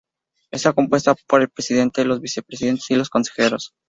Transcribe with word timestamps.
Está 0.49 0.73
compuesta 0.73 1.13
por 1.27 1.41
el 1.41 1.49
presidente, 1.49 2.03
los 2.05 2.21
vicepresidentes 2.21 2.89
y 2.89 2.95
los 2.95 3.11
consejeros. 3.11 3.75